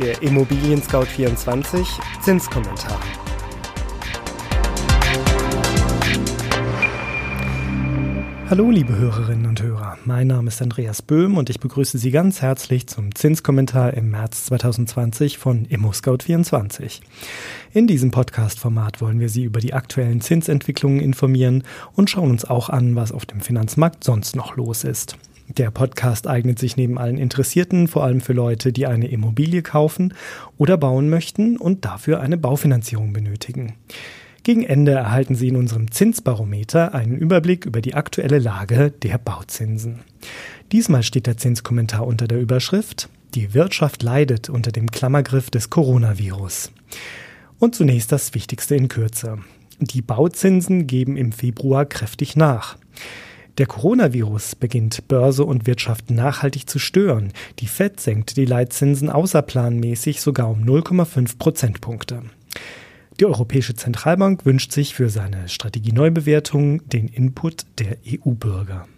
[0.00, 1.86] der Immobilien Scout 24
[2.22, 2.98] Zinskommentar.
[8.48, 12.40] Hallo liebe Hörerinnen und Hörer, mein Name ist Andreas Böhm und ich begrüße Sie ganz
[12.40, 17.00] herzlich zum Zinskommentar im März 2020 von ImmoScout24.
[17.72, 21.62] In diesem Podcast-Format wollen wir Sie über die aktuellen Zinsentwicklungen informieren
[21.94, 25.16] und schauen uns auch an, was auf dem Finanzmarkt sonst noch los ist.
[25.58, 30.14] Der Podcast eignet sich neben allen Interessierten vor allem für Leute, die eine Immobilie kaufen
[30.58, 33.74] oder bauen möchten und dafür eine Baufinanzierung benötigen.
[34.44, 40.00] Gegen Ende erhalten Sie in unserem Zinsbarometer einen Überblick über die aktuelle Lage der Bauzinsen.
[40.70, 46.70] Diesmal steht der Zinskommentar unter der Überschrift Die Wirtschaft leidet unter dem Klammergriff des Coronavirus.
[47.58, 49.38] Und zunächst das Wichtigste in Kürze.
[49.80, 52.76] Die Bauzinsen geben im Februar kräftig nach.
[53.58, 57.32] Der Coronavirus beginnt Börse und Wirtschaft nachhaltig zu stören.
[57.58, 62.22] Die Fed senkt die Leitzinsen außerplanmäßig sogar um 0,5 Prozentpunkte.
[63.18, 68.88] Die Europäische Zentralbank wünscht sich für seine Strategieneubewertung den Input der EU-Bürger.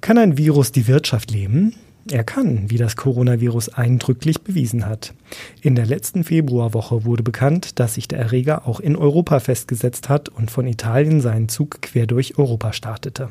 [0.00, 1.74] Kann ein Virus die Wirtschaft lähmen?
[2.10, 5.12] Er kann, wie das Coronavirus eindrücklich bewiesen hat.
[5.60, 10.30] In der letzten Februarwoche wurde bekannt, dass sich der Erreger auch in Europa festgesetzt hat
[10.30, 13.28] und von Italien seinen Zug quer durch Europa startete.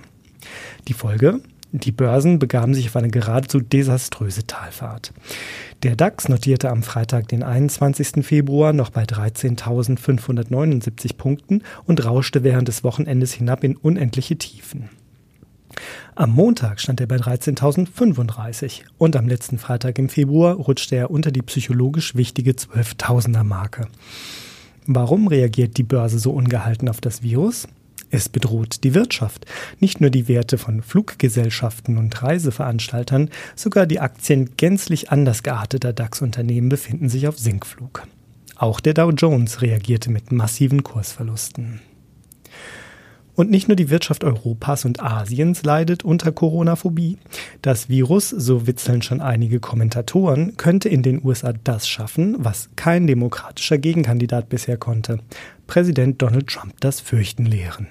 [0.88, 1.42] Die Folge?
[1.72, 5.12] Die Börsen begaben sich auf eine geradezu desaströse Talfahrt.
[5.84, 8.26] Der DAX notierte am Freitag, den 21.
[8.26, 14.90] Februar, noch bei 13.579 Punkten und rauschte während des Wochenendes hinab in unendliche Tiefen.
[16.16, 21.32] Am Montag stand er bei 13.035 und am letzten Freitag im Februar rutschte er unter
[21.32, 23.88] die psychologisch wichtige 12.000er Marke.
[24.86, 27.68] Warum reagiert die Börse so ungehalten auf das Virus?
[28.10, 29.46] Es bedroht die Wirtschaft.
[29.80, 36.70] Nicht nur die Werte von Fluggesellschaften und Reiseveranstaltern, sogar die Aktien gänzlich anders gearteter DAX-Unternehmen
[36.70, 38.04] befinden sich auf Sinkflug.
[38.56, 41.82] Auch der Dow Jones reagierte mit massiven Kursverlusten.
[43.38, 47.20] Und nicht nur die Wirtschaft Europas und Asiens leidet unter Coronaphobie.
[47.62, 53.06] Das Virus, so witzeln schon einige Kommentatoren, könnte in den USA das schaffen, was kein
[53.06, 55.20] demokratischer Gegenkandidat bisher konnte.
[55.68, 57.86] Präsident Donald Trump das Fürchten lehren.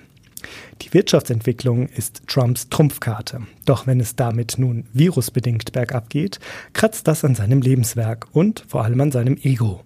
[0.83, 3.43] Die Wirtschaftsentwicklung ist Trumps Trumpfkarte.
[3.67, 6.41] Doch wenn es damit nun virusbedingt bergab geht,
[6.73, 9.86] kratzt das an seinem Lebenswerk und vor allem an seinem Ego.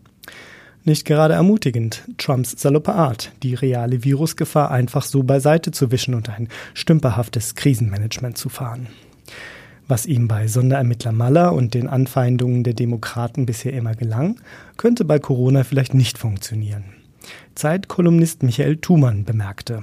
[0.85, 6.31] Nicht gerade ermutigend, Trumps saloppe Art, die reale Virusgefahr einfach so beiseite zu wischen und
[6.31, 8.87] ein stümperhaftes Krisenmanagement zu fahren.
[9.89, 14.41] Was ihm bei Sonderermittler Maller und den Anfeindungen der Demokraten bisher immer gelang,
[14.77, 16.85] könnte bei Corona vielleicht nicht funktionieren.
[17.55, 19.83] Zeitkolumnist Michael Thumann bemerkte,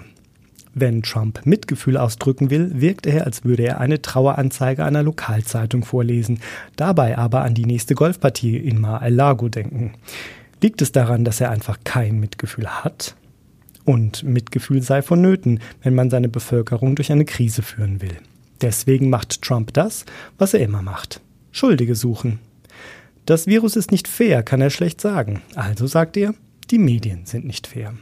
[0.79, 6.39] wenn Trump Mitgefühl ausdrücken will, wirkt er, als würde er eine Traueranzeige einer Lokalzeitung vorlesen,
[6.75, 9.93] dabei aber an die nächste Golfpartie in Mar-a-Lago denken.
[10.61, 13.15] Liegt es daran, dass er einfach kein Mitgefühl hat?
[13.85, 18.17] Und Mitgefühl sei vonnöten, wenn man seine Bevölkerung durch eine Krise führen will.
[18.61, 20.05] Deswegen macht Trump das,
[20.37, 21.21] was er immer macht.
[21.51, 22.39] Schuldige suchen.
[23.25, 25.41] Das Virus ist nicht fair, kann er schlecht sagen.
[25.55, 26.33] Also sagt er,
[26.71, 27.93] die Medien sind nicht fair.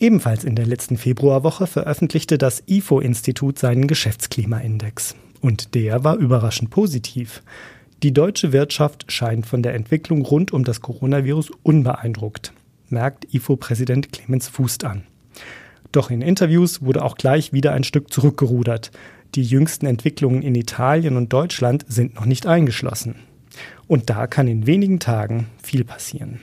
[0.00, 5.16] Ebenfalls in der letzten Februarwoche veröffentlichte das IFO-Institut seinen Geschäftsklimaindex.
[5.40, 7.42] Und der war überraschend positiv.
[8.04, 12.52] Die deutsche Wirtschaft scheint von der Entwicklung rund um das Coronavirus unbeeindruckt,
[12.88, 15.02] merkt IFO-Präsident Clemens Fußt an.
[15.90, 18.92] Doch in Interviews wurde auch gleich wieder ein Stück zurückgerudert.
[19.34, 23.16] Die jüngsten Entwicklungen in Italien und Deutschland sind noch nicht eingeschlossen.
[23.88, 26.38] Und da kann in wenigen Tagen viel passieren.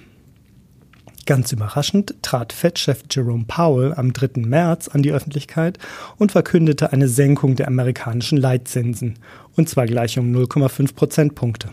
[1.25, 4.41] Ganz überraschend trat Fed-Chef Jerome Powell am 3.
[4.41, 5.79] März an die Öffentlichkeit
[6.17, 9.15] und verkündete eine Senkung der amerikanischen Leitzinsen,
[9.55, 11.69] und zwar gleich um 0,5 Prozentpunkte.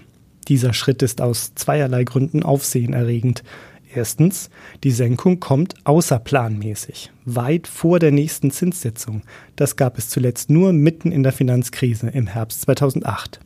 [0.48, 3.44] Dieser Schritt ist aus zweierlei Gründen aufsehenerregend.
[3.94, 4.48] Erstens,
[4.84, 9.20] die Senkung kommt außerplanmäßig, weit vor der nächsten Zinssitzung.
[9.56, 13.38] Das gab es zuletzt nur mitten in der Finanzkrise im Herbst 2008.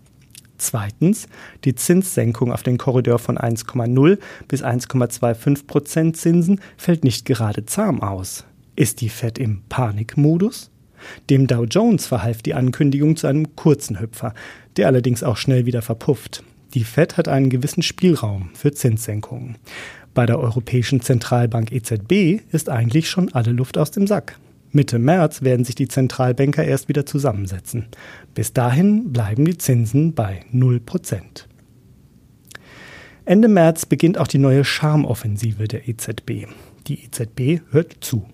[0.58, 1.28] Zweitens,
[1.64, 4.18] die Zinssenkung auf den Korridor von 1,0
[4.48, 8.44] bis 1,25 Prozent Zinsen fällt nicht gerade zahm aus.
[8.74, 10.70] Ist die Fed im Panikmodus?
[11.30, 14.34] Dem Dow Jones verhalf die Ankündigung zu einem kurzen Hüpfer,
[14.76, 16.42] der allerdings auch schnell wieder verpufft.
[16.74, 19.56] Die Fed hat einen gewissen Spielraum für Zinssenkungen.
[20.14, 24.38] Bei der Europäischen Zentralbank EZB ist eigentlich schon alle Luft aus dem Sack.
[24.76, 27.86] Mitte März werden sich die Zentralbanker erst wieder zusammensetzen.
[28.34, 31.22] Bis dahin bleiben die Zinsen bei 0%.
[33.24, 36.46] Ende März beginnt auch die neue Charmoffensive der EZB.
[36.86, 38.26] Die EZB hört zu.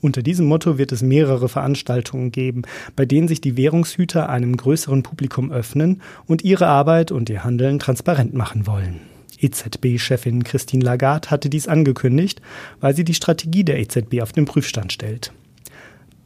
[0.00, 2.62] Unter diesem Motto wird es mehrere Veranstaltungen geben,
[2.94, 7.80] bei denen sich die Währungshüter einem größeren Publikum öffnen und ihre Arbeit und ihr Handeln
[7.80, 9.00] transparent machen wollen.
[9.40, 12.40] EZB-Chefin Christine Lagarde hatte dies angekündigt,
[12.80, 15.32] weil sie die Strategie der EZB auf den Prüfstand stellt.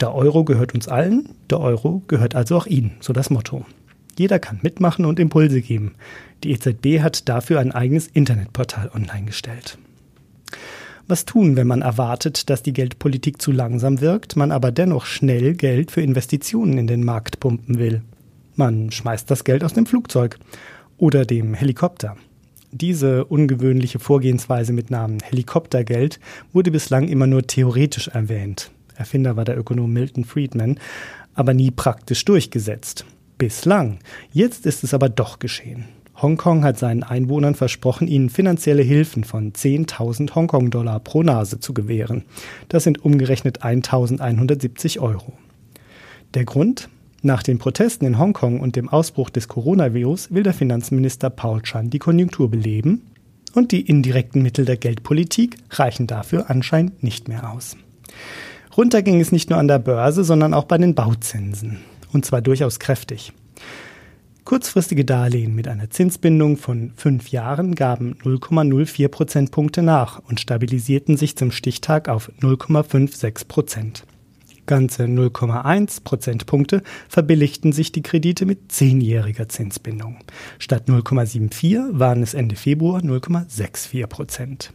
[0.00, 3.64] Der Euro gehört uns allen, der Euro gehört also auch Ihnen, so das Motto.
[4.19, 5.94] Jeder kann mitmachen und Impulse geben.
[6.44, 9.78] Die EZB hat dafür ein eigenes Internetportal online gestellt.
[11.08, 15.54] Was tun, wenn man erwartet, dass die Geldpolitik zu langsam wirkt, man aber dennoch schnell
[15.54, 18.02] Geld für Investitionen in den Markt pumpen will?
[18.54, 20.38] Man schmeißt das Geld aus dem Flugzeug
[20.98, 22.16] oder dem Helikopter.
[22.72, 26.19] Diese ungewöhnliche Vorgehensweise mit Namen Helikoptergeld
[26.52, 28.70] wurde bislang immer nur theoretisch erwähnt.
[28.96, 30.78] Erfinder war der Ökonom Milton Friedman,
[31.34, 33.04] aber nie praktisch durchgesetzt.
[33.38, 33.98] Bislang.
[34.32, 35.84] Jetzt ist es aber doch geschehen.
[36.20, 42.25] Hongkong hat seinen Einwohnern versprochen, ihnen finanzielle Hilfen von 10.000 Hongkong-Dollar pro Nase zu gewähren.
[42.69, 45.34] Das sind umgerechnet 1.170 Euro.
[46.34, 46.88] Der Grund?
[47.22, 51.90] Nach den Protesten in Hongkong und dem Ausbruch des Coronavirus will der Finanzminister Paul Chan
[51.90, 53.02] die Konjunktur beleben
[53.52, 57.76] und die indirekten Mittel der Geldpolitik reichen dafür anscheinend nicht mehr aus.
[58.76, 61.78] Runter ging es nicht nur an der Börse, sondern auch bei den Bauzinsen.
[62.12, 63.32] Und zwar durchaus kräftig.
[64.44, 71.37] Kurzfristige Darlehen mit einer Zinsbindung von fünf Jahren gaben 0,04 Prozentpunkte nach und stabilisierten sich
[71.37, 74.05] zum Stichtag auf 0,56 Prozent.
[74.67, 80.19] Ganze 0,1 Prozentpunkte verbilligten sich die Kredite mit zehnjähriger Zinsbindung.
[80.58, 84.72] Statt 0,74 waren es Ende Februar 0,64 Prozent.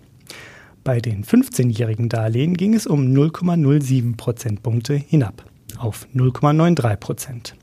[0.84, 5.46] Bei den 15-jährigen Darlehen ging es um 0,07 Prozentpunkte hinab
[5.78, 7.56] auf 0,93 Prozent.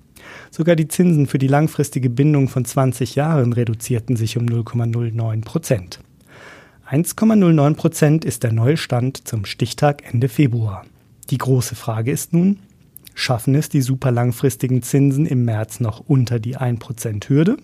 [0.53, 6.01] Sogar die Zinsen für die langfristige Bindung von 20 Jahren reduzierten sich um 0,09 Prozent.
[6.89, 10.87] 1,09 Prozent ist der neue Stand zum Stichtag Ende Februar.
[11.31, 12.61] Die große Frage ist nun,
[13.15, 17.57] schaffen es die super langfristigen Zinsen im März noch unter die 1% Hürde?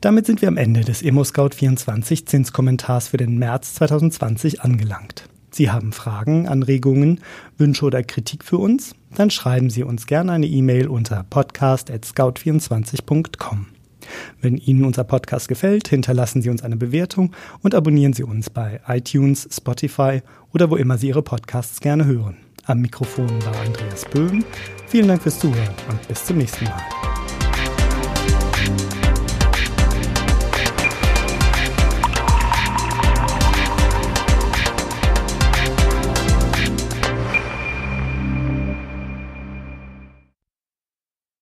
[0.00, 5.24] Damit sind wir am Ende des ImmoScout24 Zinskommentars für den März 2020 angelangt.
[5.50, 7.18] Sie haben Fragen, Anregungen,
[7.56, 8.94] Wünsche oder Kritik für uns?
[9.16, 13.66] Dann schreiben Sie uns gerne eine E-Mail unter podcast.scout24.com.
[14.40, 18.80] Wenn Ihnen unser Podcast gefällt, hinterlassen Sie uns eine Bewertung und abonnieren Sie uns bei
[18.86, 20.22] iTunes, Spotify
[20.54, 22.36] oder wo immer Sie Ihre Podcasts gerne hören.
[22.66, 24.44] Am Mikrofon war Andreas Böhm.
[24.86, 27.17] Vielen Dank fürs Zuhören und bis zum nächsten Mal.